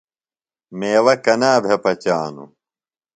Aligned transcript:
میوہ 0.77 1.15
کنا 1.23 1.51
بھےۡ 1.63 1.79
پچانوۡ؟ 1.83 2.49